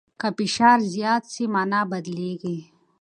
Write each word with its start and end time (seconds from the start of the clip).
که 0.19 0.27
فشار 0.37 0.79
زیات 0.93 1.23
سي، 1.33 1.43
مانا 1.53 1.81
بدلیږي. 1.91 2.57